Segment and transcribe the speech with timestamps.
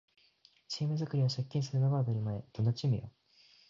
[0.67, 2.43] チーム作りは借金するのが当たり前